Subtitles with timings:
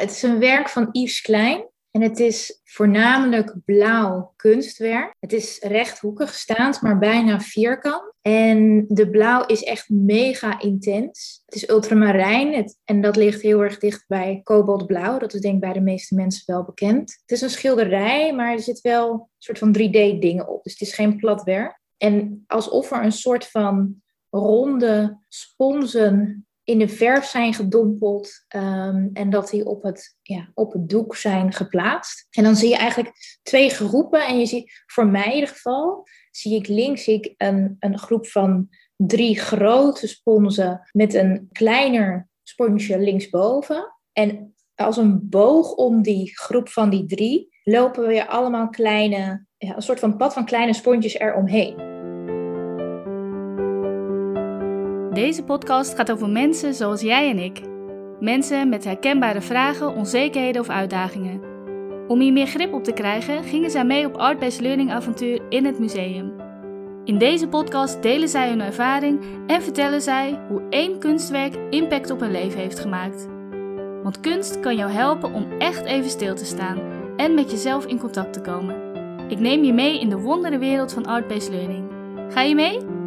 [0.00, 1.68] het is een werk van Yves Klein.
[1.90, 5.14] En het is voornamelijk blauw kunstwerk.
[5.18, 8.12] Het is rechthoekig staand, maar bijna vierkant.
[8.22, 11.42] En de blauw is echt mega intens.
[11.44, 15.18] Het is ultramarijn en dat ligt heel erg dicht bij kobaltblauw.
[15.18, 17.18] Dat is denk ik bij de meeste mensen wel bekend.
[17.20, 20.62] Het is een schilderij, maar er zit wel een soort van 3D-dingen op.
[20.62, 21.80] Dus het is geen plat werk.
[21.96, 29.30] En alsof er een soort van ronde sponsen in de verf zijn gedompeld ehm, en
[29.30, 32.26] dat die op het, ja, op het doek zijn geplaatst.
[32.30, 34.26] En dan zie je eigenlijk twee groepen.
[34.26, 38.26] En je ziet, voor mij in ieder geval, zie ik links ik een, een groep
[38.26, 43.96] van drie grote sponsen met een kleiner sponsje linksboven.
[44.12, 49.76] En als een boog om die groep van die drie lopen weer allemaal kleine, ja,
[49.76, 51.89] een soort van pad van kleine sponsjes eromheen.
[55.12, 57.60] Deze podcast gaat over mensen zoals jij en ik.
[58.20, 61.40] Mensen met herkenbare vragen, onzekerheden of uitdagingen.
[62.08, 65.64] Om hier meer grip op te krijgen, gingen zij mee op Art-Based Learning avontuur in
[65.64, 66.32] het museum.
[67.04, 72.20] In deze podcast delen zij hun ervaring en vertellen zij hoe één kunstwerk impact op
[72.20, 73.28] hun leven heeft gemaakt.
[74.02, 76.80] Want kunst kan jou helpen om echt even stil te staan
[77.16, 78.76] en met jezelf in contact te komen.
[79.28, 81.84] Ik neem je mee in de wondere wereld van Art-Based Learning.
[82.28, 82.99] Ga je mee?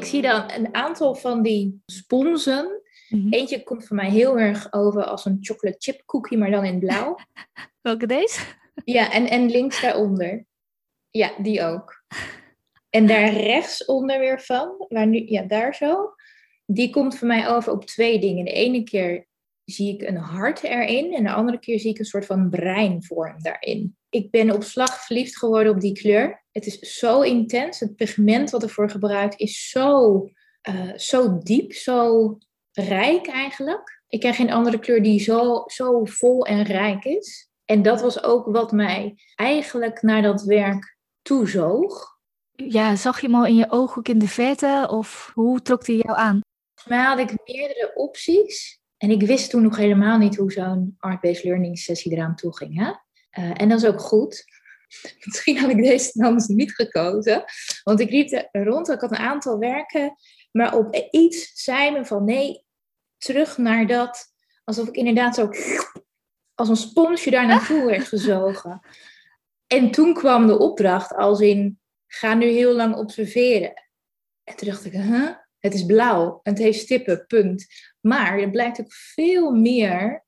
[0.00, 2.82] Ik zie dan een aantal van die sponsen.
[3.08, 3.32] Mhm.
[3.32, 6.78] Eentje komt voor mij heel erg over als een chocolate chip cookie, maar dan in
[6.78, 7.16] blauw.
[7.82, 8.40] Welke deze?
[8.84, 10.44] Ja, en, en links daaronder.
[11.10, 12.04] Ja, die ook.
[12.90, 16.14] En daar rechtsonder weer van, waar nu, ja, daar zo.
[16.66, 18.44] Die komt voor mij over op twee dingen.
[18.44, 19.26] De ene keer
[19.70, 23.42] zie ik een hart erin en de andere keer zie ik een soort van breinvorm
[23.42, 23.96] daarin.
[24.08, 26.44] Ik ben op slag verliefd geworden op die kleur.
[26.52, 27.80] Het is zo intens.
[27.80, 30.24] Het pigment wat ervoor gebruikt is zo,
[30.60, 32.38] eh, zo diep, zo
[32.72, 34.02] rijk eigenlijk.
[34.08, 37.50] Ik ken geen andere kleur die zo, zo vol en rijk is.
[37.64, 42.18] En dat was ook wat mij eigenlijk naar dat werk toezoog.
[42.52, 45.96] Ja, zag je hem al in je ooghoek in de verte of hoe trok hij
[45.96, 46.40] jou aan?
[46.74, 48.79] Volgens mij had ik meerdere opties.
[49.00, 52.78] En ik wist toen nog helemaal niet hoe zo'n art-based learning sessie eraan toe ging.
[52.78, 52.92] Hè?
[53.30, 54.44] Eh, en dat is ook goed.
[55.24, 57.44] Misschien had ik deze dan anders niet gekozen.
[57.82, 60.14] Want ik liep er rond, ik had een aantal werken.
[60.52, 62.64] Maar op iets zei me van nee,
[63.18, 64.26] terug naar dat.
[64.64, 65.50] Alsof ik inderdaad zo
[66.54, 68.80] als een sponsje daar naartoe werd gezogen.
[69.66, 73.72] En toen kwam de opdracht als in, ga nu heel lang observeren.
[74.44, 75.30] En toen dacht ik, huh?
[75.60, 77.66] Het is blauw en het heeft stippen, punt.
[78.00, 80.24] Maar er blijkt ook veel meer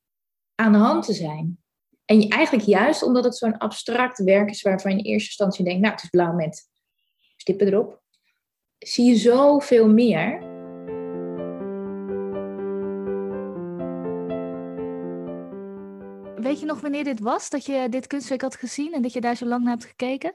[0.55, 1.63] aan de hand te zijn.
[2.05, 5.81] En eigenlijk juist omdat het zo'n abstract werk is waarvan je in eerste instantie denkt,
[5.81, 6.71] nou het is blauw met
[7.37, 8.03] stippen erop,
[8.79, 10.51] zie je zoveel meer.
[16.37, 19.21] Weet je nog wanneer dit was, dat je dit kunstwerk had gezien en dat je
[19.21, 20.35] daar zo lang naar hebt gekeken?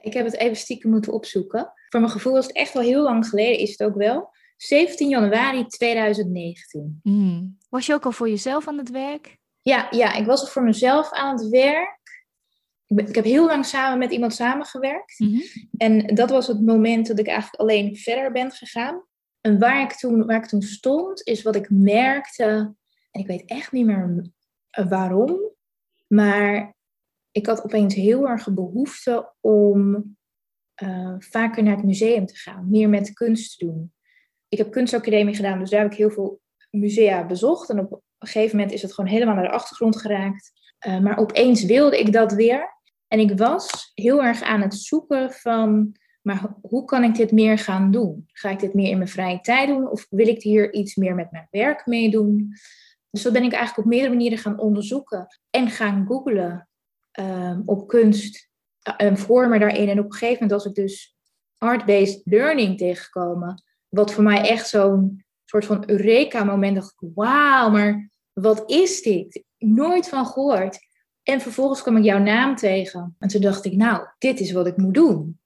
[0.00, 1.72] Ik heb het even stiekem moeten opzoeken.
[1.88, 4.30] Voor mijn gevoel is het echt wel heel lang geleden, is het ook wel.
[4.56, 7.00] 17 januari 2019.
[7.02, 7.58] Hmm.
[7.68, 9.38] Was je ook al voor jezelf aan het werk?
[9.60, 12.00] Ja, ja, ik was al voor mezelf aan het werk.
[12.86, 15.18] Ik, ben- ik heb heel lang samen met iemand samengewerkt.
[15.18, 15.40] Mhm.
[15.76, 19.04] En dat was het moment dat ik eigenlijk alleen verder ben gegaan.
[19.40, 22.74] En waar ik toen, waar ik toen stond, is wat ik merkte.
[23.10, 24.26] En ik weet echt niet meer
[24.88, 25.40] waarom.
[26.06, 26.74] Maar
[27.32, 30.04] ik had opeens heel erg behoefte om
[30.74, 32.70] eh, vaker naar het museum te gaan.
[32.70, 33.92] Meer met kunst te doen.
[34.48, 37.70] Ik heb kunstacademie gedaan, dus daar heb ik heel veel musea bezocht.
[37.70, 40.52] En op een gegeven moment is het gewoon helemaal naar de achtergrond geraakt.
[40.78, 42.80] Eh, maar opeens wilde ik dat weer.
[43.08, 47.32] En ik was heel erg aan het zoeken van, maar ho- hoe kan ik dit
[47.32, 48.24] meer gaan doen?
[48.26, 49.90] Ga ik dit meer in mijn vrije tijd doen?
[49.90, 52.52] Of wil ik hier iets meer met mijn werk mee doen?
[53.10, 55.26] Dus dat ben ik eigenlijk op meerdere manieren gaan onderzoeken.
[55.50, 56.68] En gaan googlen
[57.12, 59.88] ehm, op kunst eh, en vormen daarin.
[59.88, 61.16] En op een gegeven moment was ik dus
[61.58, 63.62] art-based learning tegengekomen.
[63.88, 69.44] Wat voor mij echt zo'n soort van Eureka-moment dacht wauw, maar wat is dit?
[69.58, 70.78] Nooit van gehoord.
[71.22, 73.16] En vervolgens kwam ik jouw naam tegen.
[73.18, 75.40] En toen dacht ik, nou, dit is wat ik moet doen.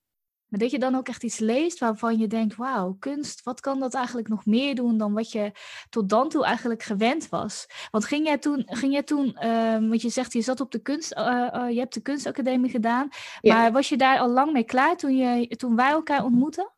[0.56, 3.80] Maar dat je dan ook echt iets leest waarvan je denkt, wauw, kunst, wat kan
[3.80, 5.52] dat eigenlijk nog meer doen dan wat je
[5.90, 7.66] tot dan toe eigenlijk gewend was?
[7.90, 10.78] Want ging jij toen, ging jij toen ehm, want je zegt je zat op de
[10.78, 13.08] kunst, eh, eh, je hebt de kunstacademie gedaan,
[13.40, 13.54] Ja.
[13.54, 16.72] maar was je daar al lang mee klaar toen, je, toen wij elkaar ontmoetten?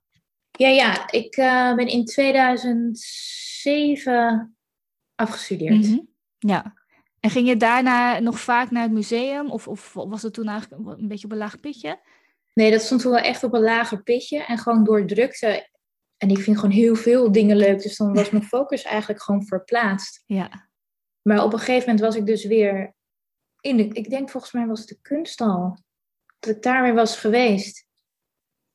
[0.51, 4.57] Ja, ja, ik eh, ben in 2007
[5.15, 5.89] afgestudeerd.
[5.89, 5.99] Mhm.
[6.39, 6.75] Ja.
[7.21, 10.99] En ging je daarna nog vaak naar het museum of, of was het toen eigenlijk
[10.99, 12.01] een beetje op een laag pitje?
[12.59, 14.45] Nee, dat stond toen wel echt op een lager pitje.
[14.45, 15.69] En gewoon door drukte
[16.17, 17.83] En ik vind gewoon heel veel dingen leuk.
[17.83, 20.23] Dus dan was mijn focus eigenlijk gewoon verplaatst.
[20.27, 20.69] Ja.
[21.23, 22.95] Maar op een gegeven moment was ik dus weer
[23.61, 23.89] in de...
[23.89, 25.79] Ik denk volgens mij was het de kunsthal.
[26.39, 27.87] Dat ik daar weer was geweest.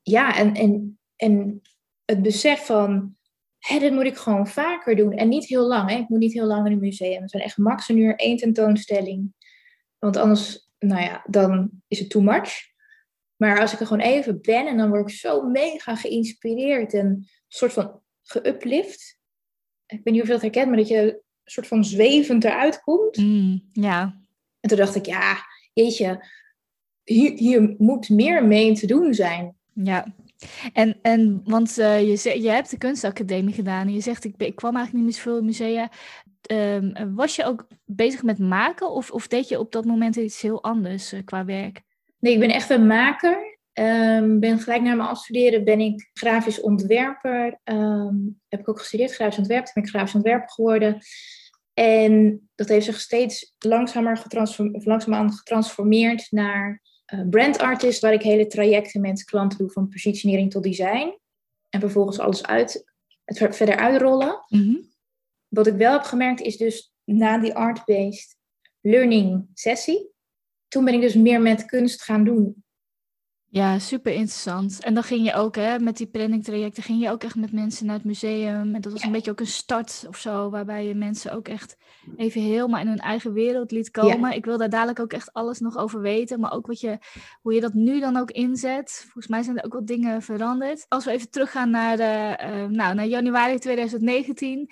[0.02, 1.62] Ja, en, en, en
[2.06, 3.16] het besef van...
[3.60, 5.14] Hé, dit moet ik gewoon vaker doen.
[5.14, 5.90] En niet heel lang.
[5.90, 5.96] Hè?
[5.96, 7.22] Ik moet niet heel lang in een museum.
[7.22, 9.34] Het zijn echt max een uur één tentoonstelling.
[10.00, 12.72] Want anders, nou ja, dan is het too much.
[13.44, 17.06] Maar als ik er gewoon even ben en dan word ik zo mega geïnspireerd en
[17.06, 19.20] een soort van geuplift.
[19.86, 22.82] Ik weet niet of je dat herkent, maar dat je een soort van zwevend eruit
[22.82, 23.18] komt.
[23.18, 24.22] Mm, ja.
[24.60, 25.38] En toen dacht ik, ja,
[25.74, 26.26] jeetje,
[27.04, 29.56] hier, hier moet meer mee te doen zijn.
[29.74, 30.14] Ja.
[30.74, 34.56] En, en want uh, je, je hebt de kunstacademie gedaan en je zegt, ik, ik
[34.56, 35.92] kwam eigenlijk niet meer zoveel musea.
[36.52, 40.42] Um, was je ook bezig met maken of, of deed je op dat moment iets
[40.42, 41.82] heel anders uh, qua werk?
[42.24, 43.58] Nee, ik ben echt een maker.
[43.74, 47.60] Um, ben gelijk na mijn afstuderen ben ik grafisch ontwerper.
[47.64, 49.66] Um, heb ik ook gestudeerd, grafisch ontwerper.
[49.66, 51.00] Toen ben ik grafisch ontwerper geworden.
[51.74, 56.82] En dat heeft zich steeds langzamer getransform langzaamaan getransformeerd naar
[57.14, 61.18] uh, brand artist, waar ik hele trajecten met klanten doe, van positionering tot design.
[61.70, 62.94] En vervolgens alles uit,
[63.24, 64.46] het verder uitrollen.
[64.48, 64.90] Mm -hmm.
[65.48, 68.38] Wat ik wel heb gemerkt is dus na die art-based
[68.82, 70.13] learning sessie,
[70.74, 72.64] toen ben ik dus meer met kunst gaan doen.
[73.54, 74.84] Ja, super interessant.
[74.84, 77.86] En dan ging je ook, hè, met die planningtrajecten, ging je ook echt met mensen
[77.86, 78.76] naar het museum.
[78.76, 81.78] En dat was een beetje ook een start of zo, waarbij je mensen ook echt
[82.16, 84.30] even helemaal in hun eigen wereld liet komen.
[84.30, 84.32] Ja.
[84.32, 86.98] Ik wil daar dadelijk ook echt alles nog over weten, maar ook wat je,
[87.42, 89.00] hoe je dat nu dan ook inzet.
[89.02, 90.86] Volgens mij zijn er ook wat dingen veranderd.
[90.90, 94.70] Als we even teruggaan naar, de, uh, nou, naar januari 2019,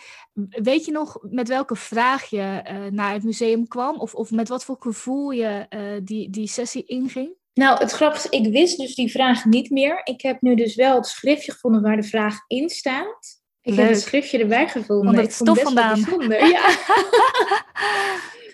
[0.49, 3.99] weet je nog met welke vraag je uh, naar het museum kwam?
[3.99, 7.39] Of, of met wat voor gevoel je uh, die, die sessie inging?
[7.53, 10.01] Nou, het grappige is, ik wist dus die vraag niet meer.
[10.03, 13.42] Ik heb nu dus wel het schriftje gevonden waar de vraag in staat.
[13.62, 13.80] Ik Leuk.
[13.80, 15.07] heb het schriftje erbij gevonden.
[15.07, 16.00] Onder het stof vandaan.
[16.30, 16.69] Ja.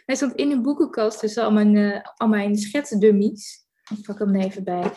[0.06, 3.66] Hij stond in een boekenkast tussen al mijn, uh, al mijn schetsdummies.
[3.98, 4.92] Ik pak hem even bij.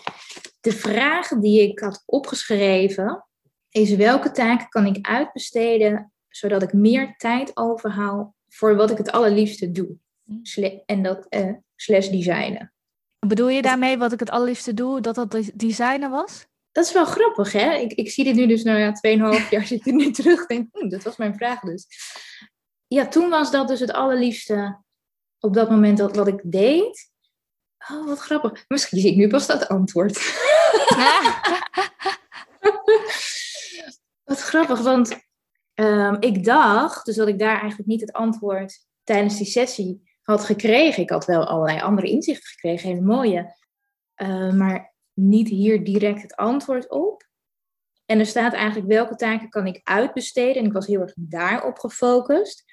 [0.60, 3.24] De vraag die ik had opgeschreven
[3.70, 9.10] is welke taken kan ik uitbesteden zodat ik meer tijd overhaal voor wat ik het
[9.10, 9.96] allerliefste doe.
[10.42, 12.72] Sle en dat uh, slash designen.
[13.26, 16.46] Bedoel je daarmee wat ik het allerliefste doe, dat dat designer was?
[16.72, 17.74] Dat is wel grappig, hè?
[17.74, 18.92] Ik, ik zie dit nu dus, nou ja,
[19.42, 20.46] 2,5 jaar zit ik nu terug.
[20.46, 21.86] Denk, hm, dat was mijn vraag dus.
[22.86, 24.82] Ja, toen was dat dus het allerliefste
[25.38, 27.10] op dat moment dat, wat ik deed.
[27.92, 28.64] Oh, wat grappig.
[28.68, 30.18] Misschien zie ik nu pas dat antwoord.
[34.24, 35.18] wat grappig, want
[35.74, 40.44] um, ik dacht dus dat ik daar eigenlijk niet het antwoord tijdens die sessie had
[40.44, 41.02] gekregen.
[41.02, 43.54] Ik had wel allerlei andere inzichten gekregen, hele mooie.
[44.16, 47.28] Uh, maar niet hier direct het antwoord op.
[48.04, 50.56] En er staat eigenlijk welke taken kan ik uitbesteden.
[50.56, 52.64] En ik was heel erg daarop gefocust.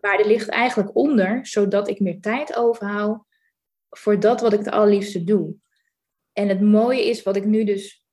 [0.00, 3.24] Maar er ligt eigenlijk onder, zodat ik meer tijd overhoud
[3.90, 5.54] voor dat wat ik het allerliefste doe.
[6.32, 8.06] En het mooie is, wat ik nu dus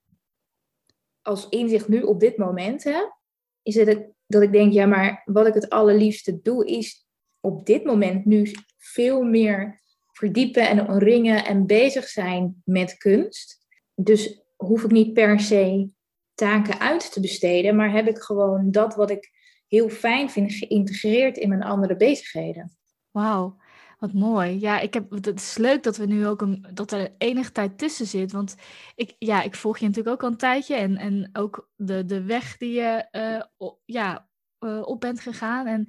[1.21, 3.17] als inzicht nu op dit moment heb,
[3.61, 7.07] is dat ik, dat ik denk, ja, maar wat ik het allerliefste doe, is
[7.39, 8.51] op dit moment nu
[8.91, 9.81] veel meer
[10.11, 13.57] verdiepen en ringen en bezig zijn met kunst.
[13.95, 15.91] Dus hoef ik niet per se
[16.33, 19.31] taken uit te besteden, maar heb ik gewoon dat wat ik
[19.67, 22.77] heel fijn vind geïntegreerd in mijn andere bezigheden.
[23.11, 23.57] Wauw,
[23.99, 24.59] wat mooi.
[24.59, 27.77] Ja, ik heb, het is leuk dat we nu ook een, dat er enige tijd
[27.77, 28.31] tussen zit.
[28.31, 28.55] Want
[28.95, 30.75] ik, ja, ik volg je natuurlijk ook al een tijdje.
[30.75, 34.28] En, en ook de, de weg die je uh, ja,
[34.59, 35.67] uh, op bent gegaan.
[35.67, 35.87] En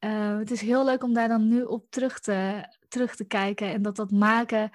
[0.00, 3.72] uh, het is heel leuk om daar dan nu op terug te, terug te kijken.
[3.72, 4.70] En dat dat maken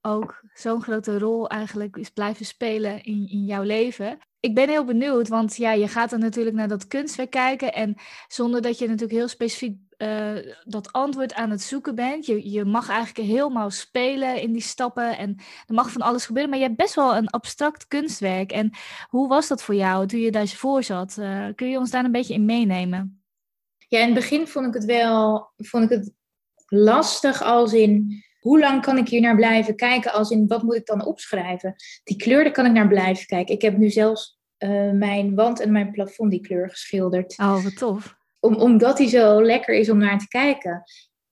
[0.00, 4.18] ook zo'n grote rol eigenlijk is blijven spelen in, in jouw leven.
[4.40, 7.72] Ik ben heel benieuwd, want ja, je gaat dan natuurlijk naar dat kunstwerk kijken.
[7.72, 7.94] En
[8.28, 12.26] zonder dat je natuurlijk heel specifiek uh, dat antwoord aan het zoeken bent.
[12.26, 16.50] Je, je mag eigenlijk helemaal spelen in die stappen en er mag van alles gebeuren.
[16.50, 18.52] Maar je hebt best wel een abstract kunstwerk.
[18.52, 18.70] En
[19.08, 21.16] hoe was dat voor jou toen je daar voor zat?
[21.18, 23.22] Uh, kun je ons daar een beetje in meenemen?
[23.88, 26.12] Ja, in het begin vond ik het wel vond ik het
[26.66, 30.12] lastig als in hoe lang kan ik hier naar blijven kijken?
[30.12, 31.74] Als in wat moet ik dan opschrijven?
[32.04, 33.54] Die kleur, daar kan ik naar blijven kijken.
[33.54, 37.38] Ik heb nu zelfs uh, mijn wand en mijn plafond die kleur geschilderd.
[37.38, 38.20] Oh, wat tof.
[38.44, 40.82] Om, omdat hij zo lekker is om naar te kijken.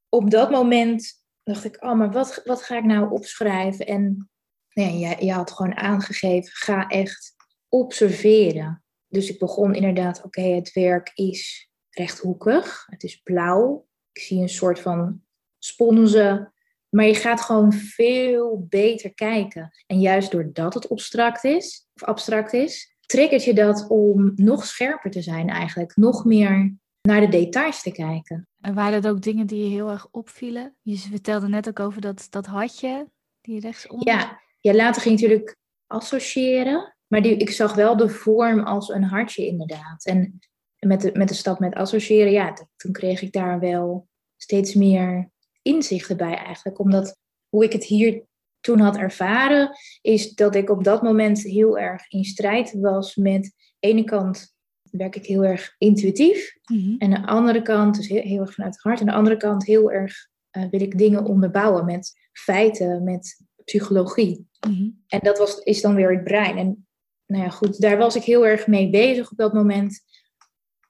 [0.09, 3.87] Op dat moment dacht ik, oh, maar wat, wat ga ik nou opschrijven?
[3.87, 4.31] En
[4.73, 7.35] nee, je, je had gewoon aangegeven, ga echt
[7.69, 8.85] observeren.
[9.09, 12.87] Dus ik begon inderdaad, oké, het werk is rechthoekig.
[12.91, 13.87] Het is blauw.
[14.13, 15.23] Ik zie een soort van
[15.59, 16.53] sponsen.
[16.89, 19.71] Maar je gaat gewoon veel beter kijken.
[19.87, 25.11] En juist doordat het abstract is, of abstract is, triggert je dat om nog scherper
[25.11, 25.97] te zijn eigenlijk.
[25.97, 28.49] Nog meer naar de details te kijken.
[28.61, 30.77] En waren het ook dingen die je heel erg opvielen?
[30.83, 34.01] Je vertelde net ook over dat, dat hartje, die rechtsom.
[34.05, 36.95] Ja, ja, later ging ik natuurlijk associëren.
[37.07, 40.05] Maar die, ik zag wel de vorm als een hartje inderdaad.
[40.05, 40.39] En
[40.79, 45.31] met de, met de stap met associëren, ja, toen kreeg ik daar wel steeds meer
[45.63, 46.79] inzichten bij eigenlijk.
[46.79, 48.23] Omdat hoe ik het hier
[48.61, 53.43] toen had ervaren, is dat ik op dat moment heel erg in strijd was met,
[53.43, 54.55] de ene kant
[54.91, 56.57] werk ik heel erg intuïtief.
[56.65, 56.95] Mhm.
[56.99, 59.01] En aan de andere kant, dus heel, heel erg vanuit het hart.
[59.01, 63.45] En aan de andere kant heel erg eh, wil ik dingen onderbouwen met feiten, met
[63.65, 64.49] psychologie.
[64.69, 64.89] Mhm.
[65.07, 66.59] En dat was, is dan weer het brein.
[66.59, 66.87] En
[67.27, 70.01] nou ja, goed, daar was ik heel erg mee bezig op dat moment.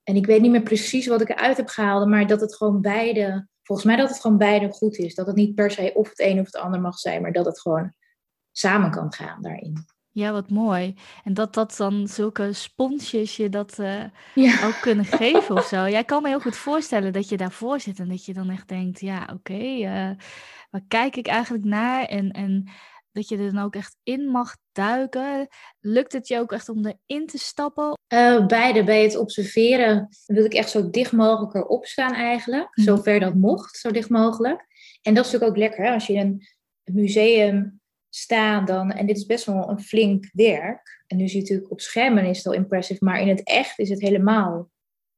[0.02, 2.80] En ik weet niet meer precies wat ik eruit heb gehaald, maar dat het gewoon
[2.80, 5.14] beide, volgens mij dat het gewoon beide goed is.
[5.14, 7.46] Dat het niet per se of het een of het ander mag zijn, maar dat
[7.46, 7.92] het gewoon
[8.52, 9.84] samen kan gaan daarin.
[10.12, 10.94] Ja, wat mooi.
[11.24, 15.88] En dat dat dan zulke sponsjes je dat eh, Ja, ook kunnen geven of zo.
[15.88, 18.68] Jij kan me heel goed voorstellen dat je daarvoor zit en dat je dan echt
[18.68, 20.10] denkt, ja, oké, eh,
[20.70, 22.04] waar kijk ik eigenlijk naar?
[22.04, 22.68] En, en
[23.12, 25.48] dat je er dan ook echt in mag duiken.
[25.80, 27.98] Lukt het je ook echt om erin te stappen?
[28.06, 28.84] Eh, beide.
[28.84, 32.68] Bij het observeren wil ik echt zo dicht mogelijk erop staan eigenlijk.
[32.74, 32.86] Mhm.
[32.86, 34.66] Zover dat mocht, zo dicht mogelijk.
[35.02, 35.84] En dat is natuurlijk ook lekker.
[35.84, 35.92] Hè?
[35.92, 36.46] Als je een
[36.84, 37.79] museum
[38.10, 38.90] staat dan...
[38.90, 41.04] En dit is best wel een flink werk.
[41.06, 43.04] En nu zie je natuurlijk op schermen is het al impressive.
[43.04, 44.70] Maar in het echt is het helemaal...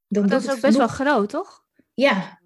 [0.09, 1.61] Dan Dat is ook best wel groot, toch?
[1.95, 2.41] Ja,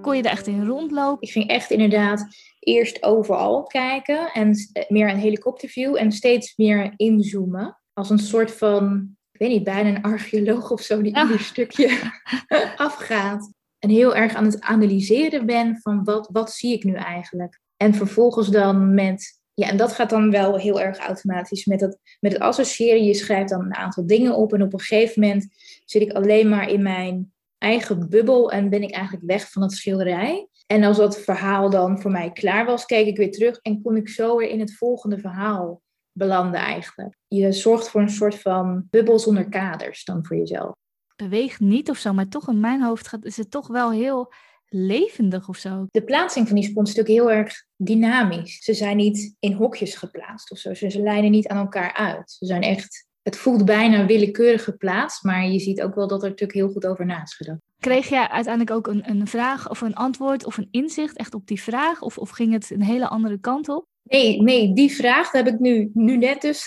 [0.00, 1.26] Kon je er echt in rondlopen?
[1.26, 2.26] ik ging echt inderdaad
[2.60, 4.30] eerst overal kijken.
[4.32, 5.96] En eh, meer een helikopterview.
[5.96, 7.78] En steeds meer inzoomen.
[7.92, 9.16] Als een soort van...
[9.32, 11.22] Ik weet niet, bijna een archeoloog of zo die Ah.
[11.22, 11.98] ieder stukje
[12.76, 13.52] afgaat.
[13.78, 17.60] En heel erg aan het analyseren ben van wat, wat zie ik nu eigenlijk.
[17.76, 19.36] En vervolgens dan met...
[19.54, 23.04] Ja, en dat gaat dan wel heel erg automatisch met het, met het associëren.
[23.04, 25.46] Je schrijft dan een aantal dingen op en op een gegeven moment
[25.84, 29.72] zit ik alleen maar in mijn eigen bubbel en ben ik eigenlijk weg van het
[29.72, 30.48] schilderij.
[30.66, 33.96] En als dat verhaal dan voor mij klaar was, keek ik weer terug en kon
[33.96, 35.82] ik zo weer in het volgende verhaal
[36.12, 37.16] belanden eigenlijk.
[37.28, 40.74] Je zorgt voor een soort van bubbel zonder kaders dan voor jezelf.
[41.22, 44.32] Beweegt niet of zo, maar toch in mijn hoofd gaat, is het toch wel heel
[44.68, 45.86] levendig of zo.
[45.90, 48.64] De plaatsing van die spons is natuurlijk heel erg dynamisch.
[48.64, 50.74] Ze zijn niet in hokjes geplaatst of zo.
[50.74, 52.30] Ze lijnen niet aan elkaar uit.
[52.30, 56.28] Ze zijn echt, het voelt bijna willekeurig geplaatst, maar je ziet ook wel dat er
[56.28, 57.60] natuurlijk heel goed over na is gedacht.
[57.78, 61.46] Kreeg jij uiteindelijk ook een, een vraag of een antwoord of een inzicht echt op
[61.46, 62.02] die vraag?
[62.02, 63.86] Of, of ging het een hele andere kant op?
[64.02, 66.66] Nee, nee, die vraag daar heb ik nu, nu net dus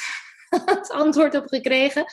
[0.65, 2.05] het antwoord op gekregen.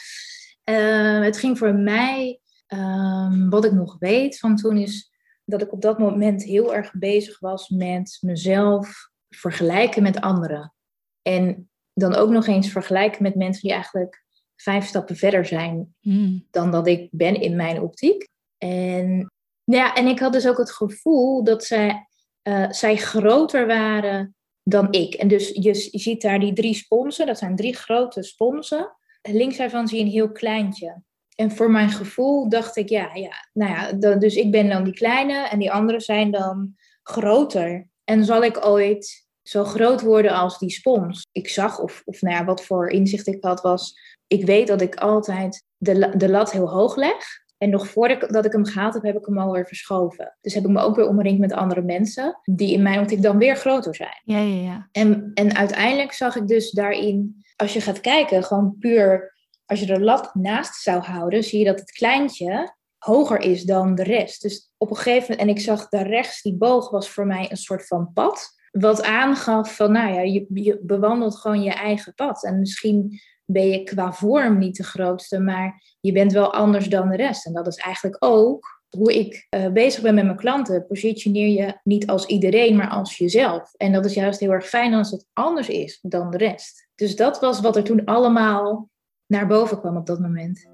[0.68, 5.10] Eh, het ging voor mij, ehm, wat ik nog weet van toen, is
[5.44, 10.74] dat ik op dat moment heel erg bezig was met mezelf vergelijken met anderen.
[11.22, 14.24] En dan ook nog eens vergelijken met mensen die eigenlijk
[14.56, 16.46] vijf stappen verder zijn Hmm.
[16.50, 18.28] dan dat ik ben in mijn optiek.
[18.58, 19.16] En,
[19.64, 22.08] nou ja, en ik had dus ook het gevoel dat zij,
[22.42, 25.14] eh, zij groter waren dan ik.
[25.14, 28.96] En dus je, je ziet daar die drie sponsen, dat zijn drie grote sponsen.
[29.22, 31.02] Links daarvan zie je een heel kleintje.
[31.34, 34.84] En voor mijn gevoel dacht ik, ja, ja, nou ja, da- dus ik ben dan
[34.84, 37.88] die kleine en die anderen zijn dan groter.
[38.04, 41.26] En zal ik ooit zo groot worden als die spons?
[41.32, 43.94] Ik zag, of, of nou ja, wat voor inzicht ik had, was
[44.26, 47.46] ik weet dat ik altijd de, de lat heel hoog leg.
[47.58, 50.36] En nog voordat ik, dat ik hem gehaald heb, heb ik hem alweer verschoven.
[50.40, 53.38] Dus heb ik me ook weer omringd met andere mensen, die in mijn optiek dan
[53.38, 54.20] weer groter zijn.
[54.24, 54.88] Ja, ja, ja.
[54.92, 59.36] En, en uiteindelijk zag ik dus daarin, als je gaat kijken, gewoon puur,
[59.66, 63.94] als je de lat naast zou houden, zie je dat het kleintje hoger is dan
[63.94, 64.42] de rest.
[64.42, 67.50] Dus op een gegeven moment, en ik zag daar rechts, die boog was voor mij
[67.50, 68.56] een soort van pad.
[68.70, 72.44] Wat aangaf van, nou ja, je, bewandelt gewoon je eigen pad.
[72.44, 77.08] En misschien ben je qua vorm niet de grootste, maar je bent wel anders dan
[77.08, 77.46] de rest.
[77.46, 80.86] En dat is eigenlijk ook hoe ik eh, bezig ben met mijn klanten.
[80.86, 83.74] Positioneer je niet als iedereen, maar als jezelf.
[83.74, 86.87] En dat is juist heel erg fijn als het anders is dan de rest.
[86.98, 88.88] Dus dat was wat er toen allemaal
[89.26, 90.66] naar boven kwam op dat moment.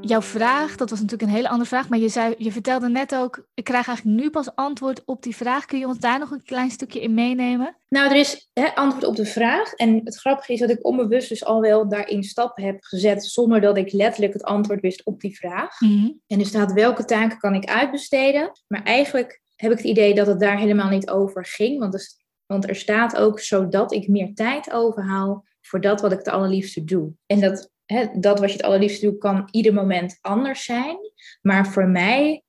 [0.00, 3.14] Jouw vraag, dat was natuurlijk een hele andere vraag, maar je, zei, je vertelde net
[3.14, 5.64] ook, ik krijg eigenlijk nu pas antwoord op die vraag.
[5.64, 7.76] Kun je ons daar nog een klein stukje in meenemen?
[7.88, 9.72] Nou, er is hè, antwoord op de vraag.
[9.72, 13.60] En het grappige is dat ik onbewust dus al wel daarin stappen heb gezet, zonder
[13.60, 15.80] dat ik letterlijk het antwoord wist op die vraag.
[16.26, 18.50] En er staat welke taken kan ik uitbesteden.
[18.66, 21.78] Maar eigenlijk heb ik het idee dat het daar helemaal niet over ging.
[21.78, 22.08] Want er,
[22.46, 26.84] want er staat ook zodat ik meer tijd overhaal voor dat wat ik het allerliefste
[26.84, 27.12] doe.
[27.26, 30.96] En dat, hè, dat wat je het allerliefste doet kan ieder moment anders zijn.
[31.42, 32.42] Maar voor mij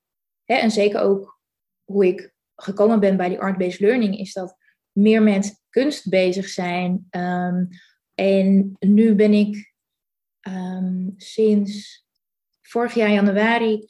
[0.43, 1.39] hè, en zeker ook
[1.83, 4.55] hoe ik gekomen ben bij die art-based learning, is dat
[4.91, 7.07] meer met kunst bezig zijn.
[7.09, 7.65] Ehm,
[8.15, 9.73] en nu ben ik
[10.39, 12.05] ehm, sinds
[12.61, 13.87] vorig jaar januari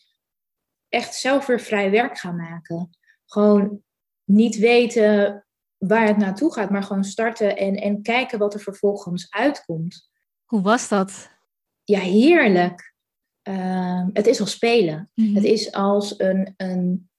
[0.89, 2.89] echt zelf weer vrij werk gaan maken.
[3.31, 3.83] Gewoon
[4.23, 5.45] niet weten
[5.77, 10.09] waar het naartoe gaat, maar gewoon starten en, en kijken wat er vervolgens uitkomt.
[10.45, 11.29] Hoe was dat?
[11.83, 12.93] Ja, heerlijk.
[13.41, 15.11] Ehm, het is als spelen.
[15.15, 15.35] Mhm.
[15.35, 17.09] Het is als een, een.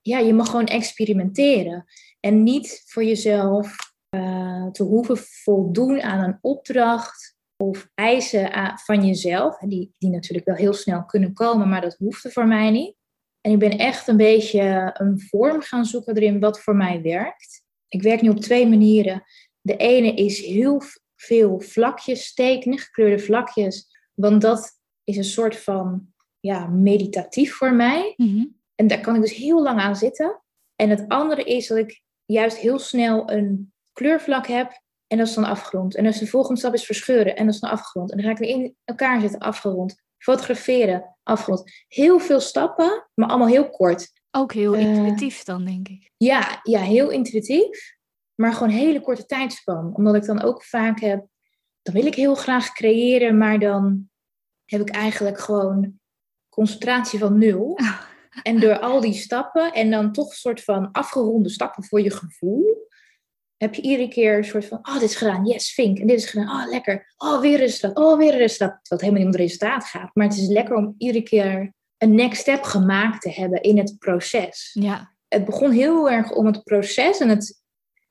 [0.00, 1.84] Ja, je mag gewoon experimenteren.
[2.20, 3.76] En niet voor jezelf
[4.08, 9.58] eh, te hoeven voldoen aan een opdracht of eisen aan- van jezelf.
[9.58, 12.96] Die, die natuurlijk wel heel snel kunnen komen, maar dat hoefde voor mij niet.
[13.44, 17.62] En ik ben echt een beetje een vorm gaan zoeken erin wat voor mij werkt.
[17.88, 19.22] Ik werk nu op twee manieren.
[19.60, 20.82] De ene is heel
[21.16, 23.86] veel vlakjes tekenen, gekleurde vlakjes.
[24.14, 26.06] Want dat is een soort van
[26.40, 28.14] ja, meditatief voor mij.
[28.16, 28.44] Mhm.
[28.74, 30.42] En daar kan ik dus heel lang aan zitten.
[30.76, 34.82] En het andere is dat ik juist heel snel een kleurvlak heb.
[35.06, 35.94] En dat is dan afgerond.
[35.94, 37.36] En dus de volgende stap is verscheuren.
[37.36, 38.10] En dat is dan afgerond.
[38.10, 40.02] En dan ga ik weer in elkaar zetten, afgerond.
[40.24, 41.70] Fotograferen, afgerond.
[41.88, 44.12] Heel veel stappen, maar allemaal heel kort.
[44.30, 46.10] Ook heel Eh, intuïtief dan, denk ik.
[46.16, 47.96] Ja, ja, heel intuïtief.
[48.34, 49.94] Maar gewoon een hele korte tijdspan.
[49.94, 51.26] Omdat ik dan ook vaak heb...
[51.82, 54.10] Dan wil ik heel graag creëren, maar dan
[54.64, 56.00] heb ik eigenlijk gewoon
[56.48, 57.78] concentratie van nul.
[58.42, 62.10] En door al die stappen en dan toch een soort van afgeronde stappen voor je
[62.10, 62.83] gevoel,
[63.56, 65.98] heb je iedere keer een soort van, oh, dit is gedaan, yes, vink.
[65.98, 67.14] En dit is gedaan, oh, lekker.
[67.16, 68.78] Oh, weer een resultaat, oh, weer een resultaat.
[68.82, 70.10] Terwijl het helemaal niet om het resultaat gaat.
[70.14, 73.98] Maar het is lekker om iedere keer een next step gemaakt te hebben in het
[73.98, 74.70] proces.
[74.72, 77.62] Ja, Het begon heel erg om het proces en, het,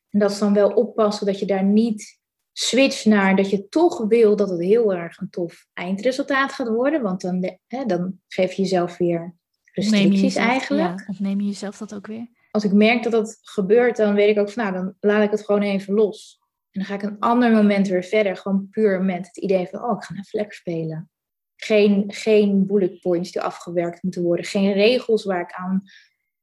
[0.10, 2.22] en dat is dan wel oppassen dat je daar niet
[2.52, 7.02] switcht naar dat je toch wil dat het heel erg een tof eindresultaat gaat worden.
[7.02, 11.48] Want dan, hè, dan geef je jezelf weer je restricties jezelf- eigenlijk Ja, ontneem je
[11.48, 12.28] jezelf dat ook weer?
[12.54, 15.32] Als ik merk dat dat gebeurt, dan weet ik ook van, nou, dan laat ik
[15.32, 16.40] het gewoon even los.
[16.72, 19.84] En dan ga ik een ander moment weer verder, gewoon puur met het idee van,
[19.84, 21.10] oh, ik ga even lekker spelen.
[21.56, 25.84] Geen, geen bullet points die afgewerkt moeten worden, geen regels waar ik aan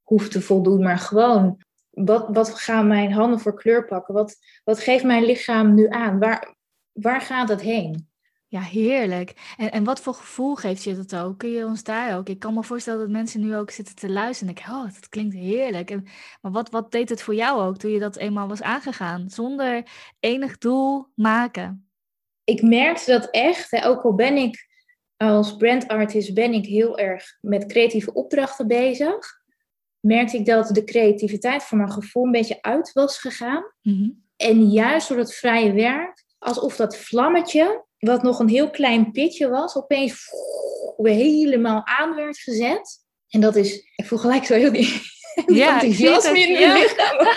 [0.03, 4.15] hoef te voldoen, maar gewoon, wat, wat gaan mijn handen voor kleur pakken?
[4.15, 6.19] Wat, wat geeft mijn lichaam nu aan?
[6.19, 6.57] Waar,
[6.93, 8.10] waar gaat het heen?
[8.51, 9.55] Ja, heerlijk.
[9.57, 11.39] En, en wat voor gevoel geeft je dat ook?
[11.39, 12.29] Kun je ons daar ook?
[12.29, 15.09] Ik kan me voorstellen dat mensen nu ook zitten te luisteren en denken, oh, dat
[15.09, 15.91] klinkt heerlijk.
[15.91, 16.07] En,
[16.41, 19.31] maar wat, wat deed het voor jou ook toen je dat eenmaal was aangegaan?
[19.31, 19.87] Zonder
[20.21, 21.89] enig doel maken.
[22.45, 24.69] ik merkte dat echt, hè, ook al ben ik
[25.17, 29.41] als brandartist ben ik heel erg met creatieve opdrachten bezig,
[30.01, 33.65] merkte ik dat de creativiteit voor mijn gevoel een beetje uit was gegaan.
[33.83, 34.11] Mhm.
[34.37, 39.49] En juist door het vrije werk, alsof dat vlammetje, wat nog een heel klein pitje
[39.49, 40.27] was, opeens
[40.97, 42.99] weer helemaal aan werd gezet.
[43.29, 45.03] En dat is, ik voel gelijk zo heel die,
[45.47, 46.75] Ja, enthousiasme in mijn ja.
[46.75, 47.17] lichaam.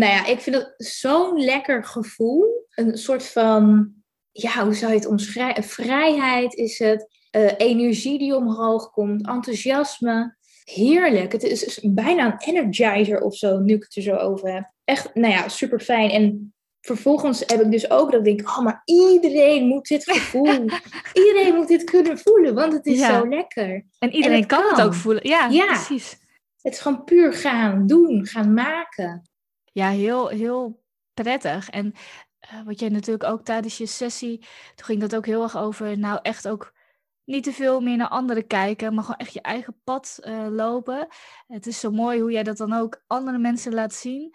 [0.00, 2.66] nou ja, ik vind het zo'n lekker gevoel.
[2.74, 3.92] Een soort van,
[4.32, 5.64] ja, hoe zou je het omschrijven?
[5.64, 10.36] Vrijheid is het, eh, energie die omhoog komt, enthousiasme.
[10.64, 11.32] Heerlijk.
[11.32, 14.72] Het is, is bijna een energizer of zo, nu ik het er zo over heb.
[14.84, 16.10] Echt, nou ja, super fijn.
[16.10, 16.53] En
[16.84, 20.64] vervolgens heb ik dus ook dat ik denk, oh, maar iedereen moet dit gevoel,
[21.24, 23.18] iedereen moet dit kunnen voelen, want het is Ja.
[23.20, 23.86] zo lekker.
[23.98, 25.28] En iedereen het kan het ook voelen.
[25.28, 25.66] Ja, Ja.
[25.66, 26.10] precies.
[26.62, 29.22] Het is gewoon puur gaan doen, gaan maken.
[29.72, 30.82] Ja, heel, heel
[31.14, 31.70] prettig.
[31.70, 31.92] En
[32.38, 34.38] eh, wat jij natuurlijk ook tijdens je sessie,
[34.74, 36.72] toen ging dat ook heel erg over, nou echt ook
[37.24, 41.06] niet te veel meer naar anderen kijken, maar gewoon echt je eigen pad eh, lopen.
[41.46, 44.34] Het is zo mooi hoe jij dat dan ook andere mensen laat zien.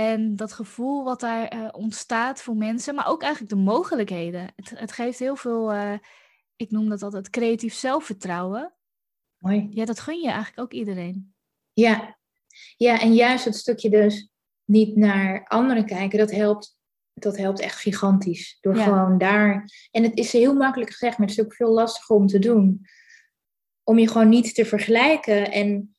[0.00, 4.52] En dat gevoel wat daar eh, ontstaat voor mensen, maar ook eigenlijk de mogelijkheden.
[4.56, 5.98] Het, het geeft heel veel, eh,
[6.56, 8.74] ik noem dat altijd creatief zelfvertrouwen.
[9.38, 9.68] Mooi.
[9.70, 11.34] Ja, dat gun je eigenlijk ook iedereen.
[11.72, 12.18] Ja.
[12.76, 14.30] ja, en juist het stukje dus
[14.64, 16.78] niet naar anderen kijken, dat helpt,
[17.12, 18.58] dat helpt echt gigantisch.
[18.60, 18.84] Door Ja.
[18.84, 22.26] gewoon daar, en het is heel makkelijk gezegd, maar het is ook veel lastiger om
[22.26, 22.86] te doen.
[23.82, 25.52] Om je gewoon niet te vergelijken.
[25.52, 25.96] En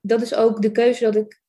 [0.00, 1.41] dat is ook de keuze dat ik,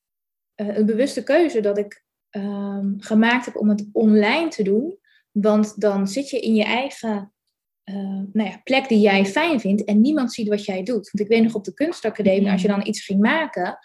[0.54, 4.98] eh, een bewuste keuze dat ik ehm, gemaakt heb om het online te doen.
[5.30, 7.34] Want dan zit je in je eigen
[7.84, 7.94] eh,
[8.32, 11.10] nou ja, plek die jij fijn vindt en niemand ziet wat jij doet.
[11.10, 13.78] Want ik weet nog op de kunstacademie, als je dan iets ging maken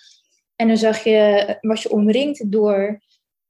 [0.55, 3.01] en dan zag je, was je omringd door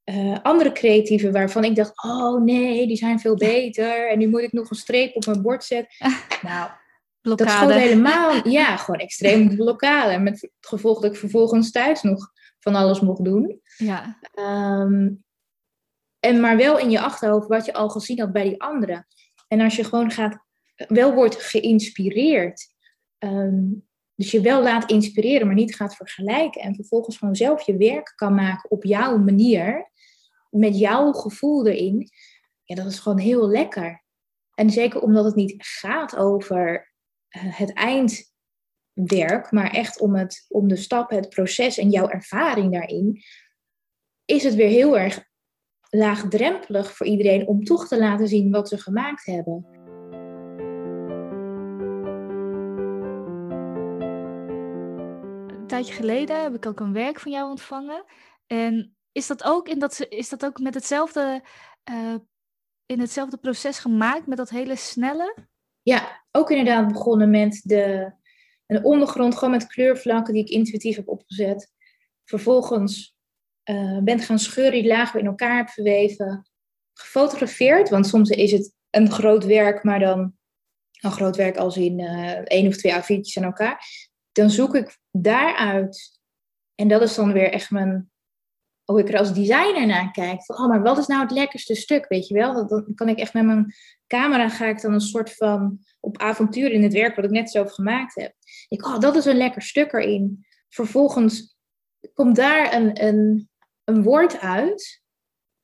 [0.03, 4.41] eh, andere creatieven waarvan ik dacht, oh nee, die zijn veel beter en nu moet
[4.41, 6.09] ik nog een streep op mijn bord zetten.
[6.41, 6.69] Nou,
[7.21, 7.49] dat Blokkade.
[7.49, 10.19] schoot helemaal, ja, gewoon extreem blokkade.
[10.19, 13.61] Met het gevolg dat ik vervolgens thuis nog van alles mocht doen.
[13.77, 15.09] Ja, Ehm,
[16.19, 19.07] en maar wel in je achterhoofd wat je al gezien had bij die anderen.
[19.47, 20.45] En als je gewoon gaat,
[20.75, 22.67] wel wordt geïnspireerd
[23.17, 23.65] ehm,
[24.19, 26.61] dus je wel laat inspireren, maar niet gaat vergelijken.
[26.61, 29.91] En vervolgens gewoon zelf je werk kan maken op jouw manier.
[30.49, 32.09] Met jouw gevoel erin.
[32.63, 34.03] Ja, dat is gewoon heel lekker.
[34.53, 36.93] En zeker omdat het niet gaat over
[37.29, 37.73] uh, het
[38.99, 43.21] eindwerk, maar echt om, het, om de stappen, het proces en jouw ervaring daarin.
[44.25, 45.27] Is het weer heel erg
[45.89, 49.65] laagdrempelig voor iedereen om toch te laten zien wat ze gemaakt hebben.
[55.47, 58.03] Een tijdje geleden heb ik ook een werk van jou ontvangen.
[58.47, 61.43] En is dat ook, in dat, is dat ook met hetzelfde,
[61.91, 62.15] uh,
[62.85, 65.35] in hetzelfde proces gemaakt, met dat hele snelle?
[65.81, 68.13] Ja, ook inderdaad begonnen met de,
[68.69, 71.71] een ondergrond, gewoon met kleurvlakken die ik intuïtief heb opgezet.
[72.25, 73.15] Vervolgens
[73.69, 76.49] uh, bent gaan scheuren die lagen in elkaar hebt verweven.
[76.93, 80.33] Gefotografeerd, want soms is het een groot werk, maar dan
[81.01, 83.85] een groot werk als in uh, één of twee A4'tjes aan elkaar.
[84.31, 86.19] Dan zoek ik daaruit,
[86.75, 88.11] en dat is dan weer echt mijn,
[88.83, 90.49] hoe ik er als designer naar kijk.
[90.49, 92.67] Oh, maar wat is nou het lekkerste stuk, weet je wel?
[92.67, 93.73] Dan kan ik echt met mijn
[94.07, 97.51] camera ga ik dan een soort van op avontuur in het werk wat ik net
[97.51, 98.33] zelf gemaakt heb.
[98.69, 100.45] Ik, oh, dat is een lekker stuk erin.
[100.69, 101.57] Vervolgens
[102.13, 103.49] komt daar een, een,
[103.83, 105.01] een woord uit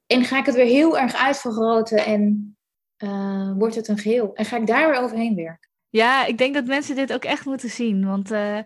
[0.06, 2.56] en ga ik het weer heel erg uitvergroten en
[3.04, 4.36] uh, wordt het een geheel.
[4.36, 5.70] En ga ik daar weer overheen werken.
[5.90, 8.06] Ja, ik denk dat mensen dit ook echt moeten zien.
[8.06, 8.58] Want uh,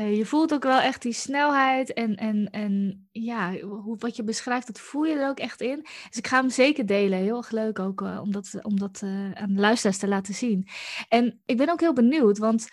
[0.00, 1.92] uh, je voelt ook wel echt die snelheid.
[1.92, 5.80] En, en, en ja, hoe, wat je beschrijft, dat voel je er ook echt in.
[5.82, 7.18] Dus ik ga hem zeker delen.
[7.18, 9.02] Heel erg leuk ook om dat, om dat
[9.34, 10.68] aan de luisteraars te laten zien.
[11.08, 12.68] En ik ben ook heel benieuwd, want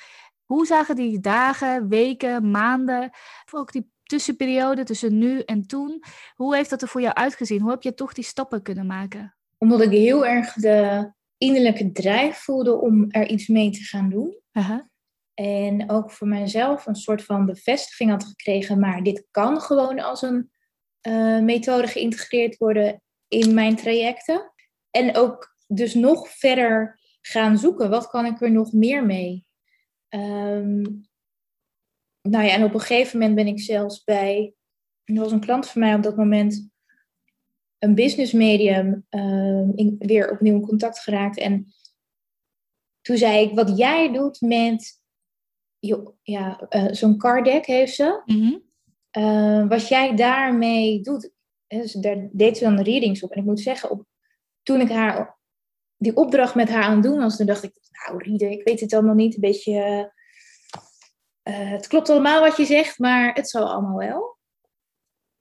[0.49, 3.09] hoe zagen die dagen, weken, maanden,
[3.51, 6.03] ook die tussenperiode tussen nu en toen.
[6.35, 7.61] Hoe heeft dat er voor jou uitgezien?
[7.61, 9.35] Hoe heb je toch die stappen kunnen maken?
[9.57, 14.39] Omdat ik heel erg de innerlijke drijf voelde om er iets mee te gaan doen.
[15.33, 20.21] En ook voor mijzelf een soort van bevestiging had gekregen, maar dit kan gewoon als
[20.21, 20.51] een
[21.07, 24.53] uh, methode geïntegreerd worden in mijn trajecten.
[24.91, 29.47] En ook dus nog verder gaan zoeken, wat kan ik er nog meer mee?
[30.09, 31.07] Um,
[32.21, 34.53] nou ja, en op een gegeven moment ben ik zelfs bij,
[35.03, 36.69] er was een klant van mij op dat moment,
[37.77, 41.37] een business medium, uh, weer opnieuw in contact geraakt.
[41.37, 41.73] En
[43.01, 45.01] toen zei ik, wat jij doet met,
[46.21, 48.21] ja, uh, zo'n card deck heeft ze.
[48.25, 48.67] Mm
[49.17, 51.31] uh, wat jij daarmee doet,
[51.67, 53.31] dus daar deed ze dan readings op.
[53.31, 54.05] En ik moet zeggen, op,
[54.63, 55.38] toen ik haar
[55.99, 58.79] die opdracht met haar aan het doen was, toen dacht ik, nou Riede, ik weet
[58.79, 60.11] het allemaal niet, een beetje
[61.43, 64.37] uh, het klopt allemaal wat je zegt, maar het zal allemaal wel.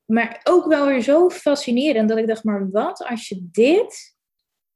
[0.05, 4.17] Maar ook wel weer zo fascinerend dat ik dacht, maar wat als je dit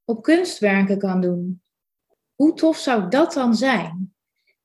[0.05, 1.63] op kunstwerken kan doen?
[2.35, 4.15] Hoe tof zou dat dan zijn?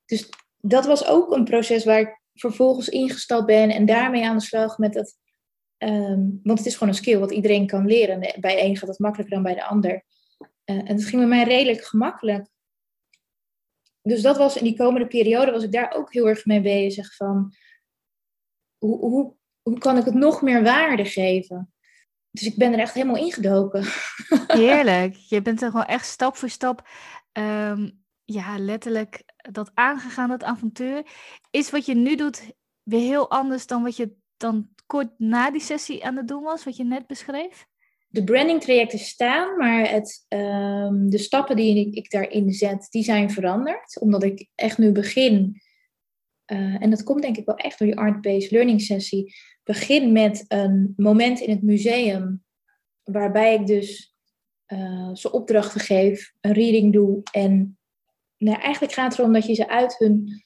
[0.04, 4.44] Dus dat was ook een proces waar ik vervolgens ingestapt ben en daarmee aan de
[4.44, 5.16] slag met dat.
[5.78, 8.20] Um, want het is gewoon een skill wat iedereen kan leren.
[8.40, 10.04] Bij een gaat het makkelijker dan bij de ander.
[10.70, 12.46] Uh, en het ging bij mij redelijk gemakkelijk
[14.08, 17.14] dus dat was in die komende periode was ik daar ook heel erg mee bezig
[17.14, 17.54] van
[18.78, 21.72] hoe, hoe, hoe kan ik het nog meer waarde geven?
[22.30, 23.84] Dus ik ben er echt helemaal ingedoken.
[24.46, 25.14] Heerlijk.
[25.14, 26.88] Je bent er gewoon echt stap voor stap,
[27.32, 31.06] um, ja, letterlijk dat aangegaan, dat avontuur.
[31.50, 32.52] Is wat je nu doet
[32.82, 36.64] weer heel anders dan wat je dan kort na die sessie aan het doen was,
[36.64, 37.67] wat je net beschreef?
[38.08, 43.02] De branding trajecten staan, maar het, um, de stappen die ik, ik, daarin zet, die
[43.02, 44.00] zijn veranderd.
[44.00, 45.60] Omdat ik echt nu begin,
[46.52, 50.44] uh, en dat komt denk ik wel echt door die art-based learning sessie, begin met
[50.48, 52.44] een moment in het museum
[53.02, 54.16] waarbij ik dus
[54.72, 57.22] uh, ze opdrachten geef, een reading doe.
[57.32, 57.78] En
[58.36, 60.42] nou, eigenlijk gaat het erom dat je ze uit hun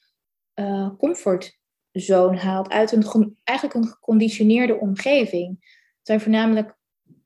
[0.59, 5.49] uh, comfortzone haalt, uit een, eigenlijk een geconditioneerde omgeving.
[5.97, 6.77] Het zijn voornamelijk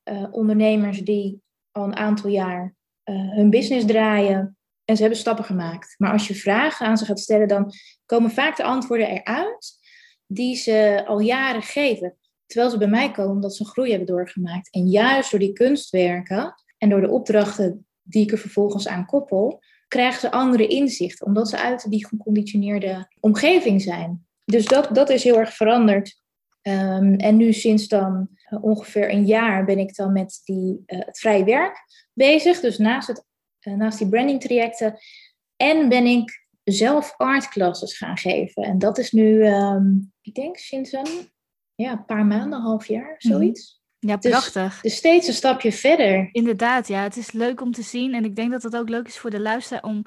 [0.09, 1.41] uh, ondernemers die
[1.71, 5.95] al een aantal jaar uh, hun business draaien en ze hebben stappen gemaakt.
[5.97, 7.71] Maar als je vragen aan ze gaat stellen, dan
[8.05, 9.73] komen vaak de antwoorden eruit
[10.27, 12.17] die ze al jaren geven.
[12.45, 14.71] Terwijl ze bij mij komen omdat ze een groei hebben doorgemaakt.
[14.71, 19.61] En juist door die kunstwerken en door de opdrachten die ik er vervolgens aan koppel,
[19.87, 24.25] krijgen ze andere inzichten, omdat ze uit die geconditioneerde omgeving zijn.
[24.45, 26.21] Dus dat, dat is heel erg veranderd.
[26.61, 30.99] Um, en nu sinds dan uh, ongeveer een jaar ben ik dan met die, uh,
[31.05, 31.77] het vrije werk
[32.13, 32.59] bezig.
[32.59, 33.25] Dus naast, het,
[33.61, 34.97] uh, naast die branding trajecten.
[35.55, 38.63] En ben ik zelf artclasses gaan geven.
[38.63, 41.29] En dat is nu, um, ik denk sinds een
[41.75, 43.33] ja, paar maanden, half jaar, mhm.
[43.33, 43.81] zoiets.
[43.99, 44.73] Ja, dus prachtig.
[44.73, 46.29] Dus, dus, steeds een stapje verder.
[46.31, 47.03] Inderdaad, ja.
[47.03, 48.13] Het is leuk om te zien.
[48.13, 50.05] En ik denk dat het ook leuk is voor de luisteraar om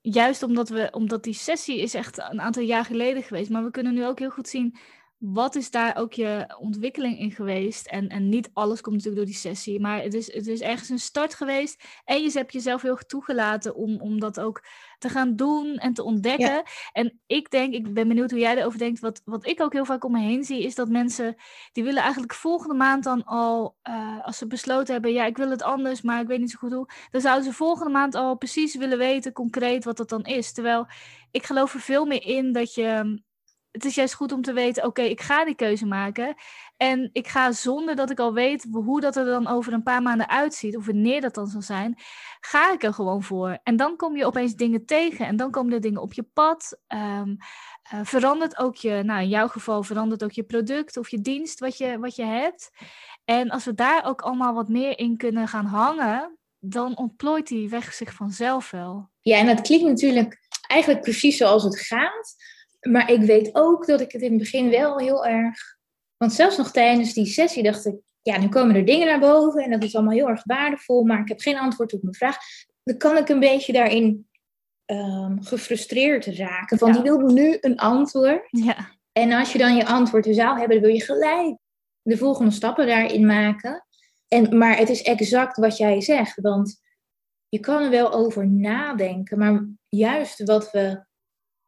[0.00, 3.50] juist omdat, we, omdat die sessie is echt een aantal jaar geleden geweest.
[3.50, 4.76] Maar we kunnen nu ook heel goed zien
[5.18, 7.86] wat is daar ook je ontwikkeling in geweest?
[7.86, 10.88] En, en niet alles komt natuurlijk door die sessie, maar het is, het is ergens
[10.88, 11.84] een start geweest.
[12.04, 14.64] En je hebt jezelf heel erg toegelaten om, om dat ook
[14.98, 16.62] te gaan doen en te ontdekken.
[16.92, 19.00] En ik denk, ik ben benieuwd hoe jij erover denkt.
[19.00, 21.34] Wat, wat ik ook heel vaak om me heen zie, is dat mensen
[21.72, 25.50] die willen eigenlijk volgende maand dan al, uh, als ze besloten hebben, ja, ik wil
[25.50, 28.36] het anders, maar ik weet niet zo goed hoe, dan zouden ze volgende maand al
[28.36, 30.52] precies willen weten, concreet, wat dat dan is.
[30.52, 30.86] Terwijl
[31.30, 33.22] ik geloof er veel meer in dat je
[33.74, 36.34] het is juist goed om te weten, oké, ik ga die keuze maken.
[36.76, 40.02] En ik ga zonder dat ik al weet hoe dat er dan over een paar
[40.02, 41.98] maanden uitziet, of wanneer dat dan zal zijn,
[42.40, 43.58] ga ik er gewoon voor.
[43.62, 46.78] En dan kom je opeens dingen tegen en dan komen er dingen op je pad.
[46.88, 47.36] Um,
[48.02, 51.78] verandert ook je, nou in jouw geval verandert ook je product of je dienst wat
[51.78, 52.70] je, wat je hebt.
[53.24, 57.68] En als we daar ook allemaal wat meer in kunnen gaan hangen, dan ontplooit die
[57.68, 59.10] weg zich vanzelf wel.
[59.20, 62.34] Ja, en dat klinkt natuurlijk eigenlijk precies zoals het gaat.
[62.90, 65.76] Maar ik weet ook dat ik het in het begin wel heel erg.
[66.16, 69.62] Want zelfs nog tijdens die sessie dacht ik, ja, nu komen er dingen naar boven
[69.62, 72.36] en dat is allemaal heel erg waardevol, maar ik heb geen antwoord op mijn vraag.
[72.82, 74.28] Dan kan ik een beetje daarin
[74.86, 76.78] um, gefrustreerd raken.
[76.78, 78.46] Van die wil nu een antwoord.
[78.50, 78.76] Ja.
[79.12, 81.56] En als je dan je antwoord zou hebben, dan wil je gelijk
[82.02, 83.86] de volgende stappen daarin maken.
[84.28, 86.80] En, maar het is exact wat jij zegt, want
[87.48, 91.04] je kan er wel over nadenken, maar juist wat we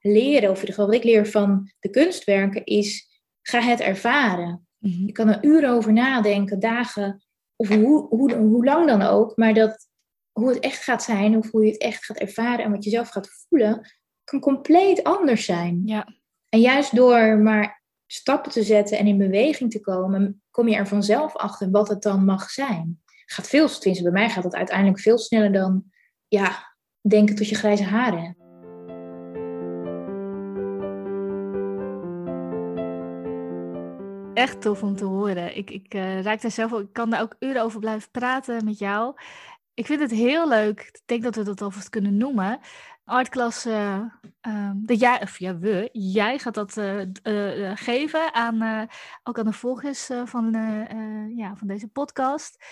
[0.06, 4.66] leren, of in ieder geval wat ik leer van de kunstwerken, is ga het ervaren.
[4.78, 5.06] Mhm.
[5.06, 7.24] Je kan er uren over nadenken, dagen,
[7.56, 9.88] of hoe, hoe, hoe lang dan ook, maar dat,
[10.32, 12.90] hoe het echt gaat zijn, of hoe je het echt gaat ervaren en wat je
[12.90, 13.92] zelf gaat voelen,
[14.24, 15.82] kan compleet anders zijn.
[15.84, 16.14] Ja.
[16.48, 20.86] En juist door maar stappen te zetten en in beweging te komen, kom je er
[20.86, 23.02] vanzelf achter wat het dan mag zijn.
[23.26, 25.84] Gaat veel, tenminste bij mij gaat het uiteindelijk veel sneller dan
[26.28, 26.76] ja,
[27.08, 28.45] denken tot je grijze haren
[34.36, 35.56] echt tof om te horen.
[35.56, 38.78] Ik, ik uh, raak daar zelf ik kan daar ook uren over blijven praten met
[38.78, 39.14] jou.
[39.74, 40.80] Ik vind het heel leuk.
[40.80, 42.60] Ik denk dat we dat alvast kunnen noemen.
[43.04, 44.00] Artklas, uh,
[44.74, 48.88] dat jij, of ja, we, jij gaat dat uh, geven aan,
[49.22, 50.50] ook aan de volgers van,
[51.36, 52.64] ja, van deze podcast.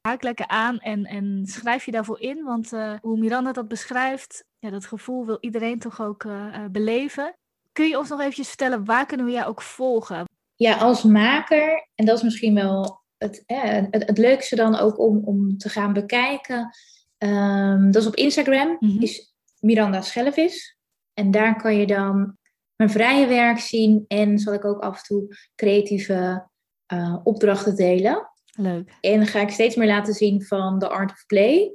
[0.00, 4.70] Haak lekker aan en, en schrijf je daarvoor in, want hoe Miranda dat beschrijft, ja,
[4.70, 6.26] dat gevoel wil iedereen toch ook
[6.70, 7.36] beleven.
[7.72, 10.25] Kun je ons nog eventjes vertellen, waar kunnen we jou ook volgen?
[10.56, 15.22] Ja, als maker, en dat is misschien wel het, het, het, leukste dan ook om,
[15.24, 16.70] om te gaan bekijken.
[17.18, 20.78] Um, dat is op Instagram, mm is Miranda Schellevis.
[21.14, 22.38] En daar kan je dan
[22.76, 26.48] mijn vrije werk zien en zal ik ook af en toe creatieve
[26.92, 28.30] uh, opdrachten delen.
[28.52, 28.92] Leuk.
[29.00, 31.72] En ga ik steeds meer laten zien van de art of play.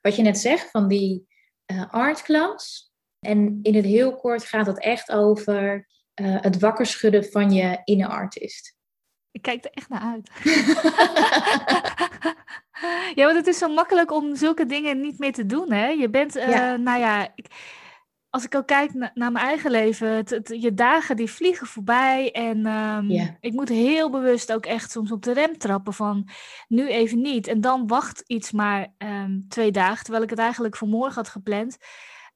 [0.00, 1.26] Wat je net zegt, van die
[1.72, 2.92] uh, art class.
[3.20, 5.88] En in het heel kort gaat het echt over
[6.20, 8.74] uh, het wakker schudden van je inner artist.
[9.30, 10.30] Ik kijk er echt naar uit.
[13.18, 15.72] ja, want het is zo makkelijk om zulke dingen niet meer te doen.
[15.72, 15.88] Hè?
[15.88, 17.46] Je bent, uh, nou ja, ik,
[18.30, 22.32] als ik ook kijk naar mijn eigen leven, het, je dagen die vliegen voorbij.
[22.32, 26.28] En um, ik moet heel bewust ook echt soms op de rem trappen van
[26.68, 27.46] nu even niet.
[27.46, 31.28] En dan wacht iets maar um, twee dagen, terwijl ik het eigenlijk voor morgen had
[31.28, 31.76] gepland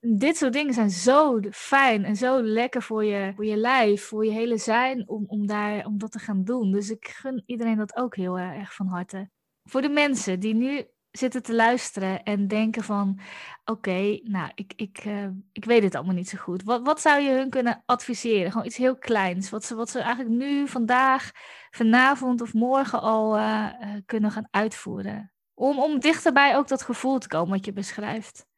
[0.01, 4.25] dit soort dingen zijn zo fijn en zo lekker voor je, voor je lijf, voor
[4.25, 6.73] je hele zijn, om, om, daar, om dat te gaan doen.
[6.73, 9.31] Dus ik gun iedereen dat ook heel erg van harte.
[9.63, 13.21] Voor de mensen die nu zitten te luisteren en denken van,
[13.65, 16.63] oké, nou, ik, ik, uh, ik weet het allemaal niet zo goed.
[16.63, 18.51] Wat, wat zou je hun kunnen adviseren?
[18.51, 21.31] Gewoon iets heel kleins, wat ze, wat ze eigenlijk nu, vandaag,
[21.71, 23.67] vanavond of morgen al uh,
[24.07, 25.33] kunnen gaan uitvoeren.
[25.55, 28.49] Om, om dichterbij ook dat gevoel te komen wat je beschrijft.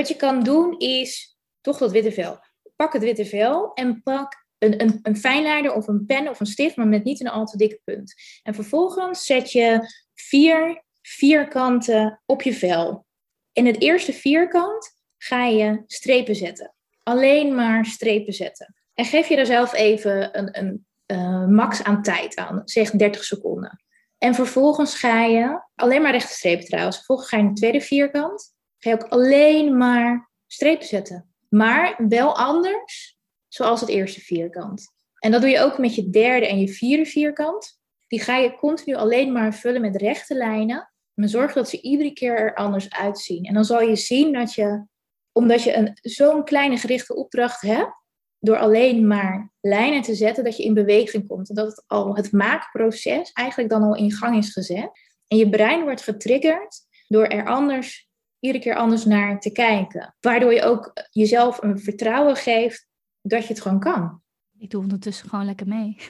[0.00, 2.38] Wat je kan doen is toch dat witte vel.
[2.76, 6.76] Pak het witte vel en pak een, een, een of een pen of een stift,
[6.76, 8.14] maar met niet een al te dikke punt.
[8.42, 9.80] En vervolgens zet je
[10.14, 13.06] vier vierkanten op je vel.
[13.52, 16.74] In het eerste vierkant ga je strepen zetten.
[17.02, 18.74] Alleen maar strepen zetten.
[18.94, 23.24] En geef je er zelf even een, een uh, max aan tijd aan, zeg 30
[23.24, 23.82] seconden.
[24.18, 27.80] En vervolgens ga je, alleen maar rechte strepen trouwens, vervolgens ga je in de tweede
[27.80, 31.34] vierkant ga je ook alleen maar strepen zetten.
[31.48, 34.92] Maar wel anders, zoals het eerste vierkant.
[35.18, 37.78] En dat doe je ook met je derde en je vierde vierkant.
[38.06, 40.92] Die ga je continu alleen maar vullen met rechte lijnen.
[41.14, 43.44] Maar zorg dat ze iedere keer er anders uitzien.
[43.44, 44.84] En dan zal je zien dat je,
[45.32, 47.98] omdat je zo'n kleine gerichte opdracht hebt,
[48.38, 51.48] door alleen maar lijnen te zetten, dat je in beweging komt.
[51.48, 54.90] En dat het al het maakproces eigenlijk dan al in gang is gezet.
[55.26, 58.09] En je brein wordt getriggerd door er anders
[58.40, 60.14] iedere keer anders naar te kijken.
[60.20, 62.86] Waardoor je ook jezelf een vertrouwen geeft
[63.22, 64.22] dat je het gewoon kan.
[64.58, 65.96] Ik doe ondertussen gewoon lekker mee.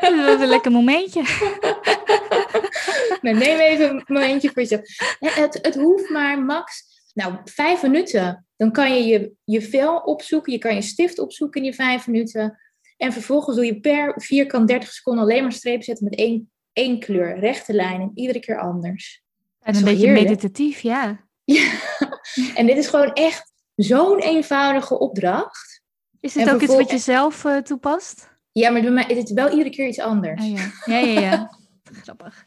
[0.00, 1.22] dat een lekker momentje.
[3.20, 4.80] neem even een momentje voor jezelf.
[5.18, 8.46] Het, het hoeft maar max, nou, vijf minuten.
[8.56, 12.06] Dan kan je, je je vel opzoeken, je kan je stift opzoeken in die vijf
[12.06, 12.58] minuten.
[12.96, 16.98] En vervolgens doe je per vierkant 30 seconden alleen maar strepen zetten met één, één
[16.98, 19.23] kleur, rechte lijn en iedere keer anders.
[19.64, 21.26] En een beetje meditatief, ja.
[21.44, 21.72] ja.
[22.54, 25.82] En dit is gewoon echt zo'n eenvoudige opdracht.
[26.20, 28.32] Is het ook iets wat je zelf uh, toepast?
[28.52, 30.44] Ja, maar bij mij is het wel iedere keer iets anders.
[30.44, 30.70] Oh, ja.
[30.84, 31.58] ja, ja, ja.
[32.02, 32.46] Grappig.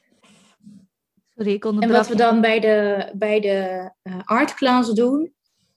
[1.35, 5.33] Sorry, ik En wat we dan bij de, bij de uh, art doen,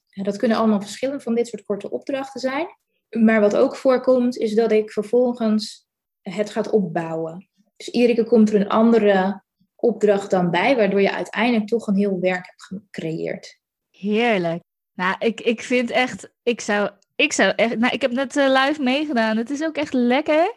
[0.08, 2.66] dat kunnen allemaal verschillende van dit soort korte opdrachten zijn.
[3.10, 5.86] Maar wat ook voorkomt, is dat ik vervolgens
[6.22, 7.48] het gaat opbouwen.
[7.76, 9.42] Dus iedere keer komt er een andere
[9.80, 13.58] opdracht dan bij, waardoor je uiteindelijk toch een heel werk hebt gecreëerd.
[13.90, 14.62] Heerlijk.
[14.94, 18.64] Nou, ik, ik vind echt, ik zou, ik zou echt, nou, ik heb net uh,
[18.64, 19.36] live meegedaan.
[19.36, 20.54] Het is ook echt lekker.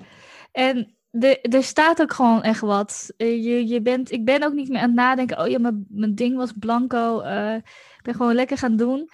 [0.51, 3.13] En de, er staat ook gewoon echt wat.
[3.17, 5.39] Eh, je, je bent, ik ben ook niet meer aan het nadenken.
[5.39, 7.21] Oh ja, mijn, mijn ding was blanco.
[7.21, 9.09] Uh, ik ben gewoon lekker gaan doen.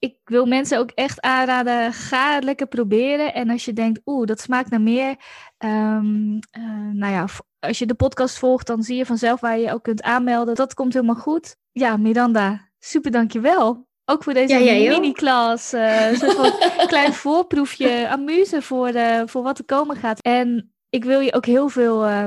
[0.00, 1.92] Ik wil mensen ook echt aanraden.
[1.92, 3.34] Ga het lekker proberen.
[3.34, 5.16] En als je denkt, oeh, dat smaakt naar meer.
[5.58, 7.26] Um, uh, nou ja,
[7.58, 10.54] als je de podcast volgt, dan zie je vanzelf waar je je ook kunt aanmelden.
[10.54, 11.56] Dat komt helemaal goed.
[11.72, 13.88] Ja, Miranda, super dankjewel.
[14.04, 15.74] Ook voor deze ja, mini-klas.
[15.74, 20.20] Uh, een klein voorproefje, amuse voor, uh, voor wat er komen gaat.
[20.20, 22.24] En ik wil je ook heel veel uh,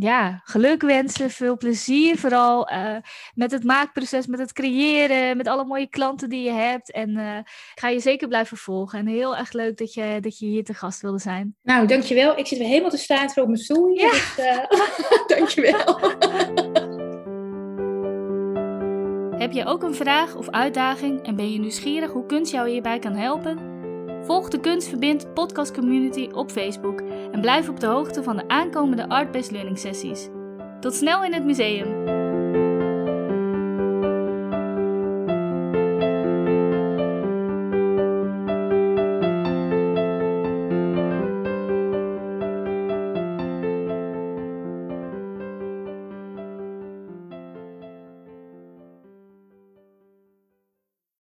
[0.00, 2.96] ja, geluk wensen, veel plezier vooral uh,
[3.34, 6.92] met het maakproces, met het creëren, met alle mooie klanten die je hebt.
[6.92, 8.98] En uh, ik ga je zeker blijven volgen.
[8.98, 11.56] En heel erg leuk dat je, dat je hier te gast wilde zijn.
[11.62, 12.38] Nou, dankjewel.
[12.38, 13.88] Ik zit weer helemaal te staan voor op mijn stoel.
[13.88, 14.10] Ja.
[14.10, 14.36] Dus,
[15.36, 16.00] dankjewel.
[19.38, 22.98] Heb je ook een vraag of uitdaging en ben je nieuwsgierig hoe kunst jou hierbij
[22.98, 23.69] kan helpen?
[24.30, 27.00] Volg de Kunstverbind podcast community op Facebook
[27.32, 30.28] en blijf op de hoogte van de aankomende Art-Based Learning sessies.
[30.80, 32.19] Tot snel in het museum!